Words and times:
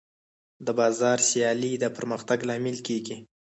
د 0.65 0.67
بازار 0.79 1.17
سیالي 1.29 1.73
د 1.79 1.85
پرمختګ 1.97 2.39
لامل 2.49 2.77
کېږي. 2.87 3.17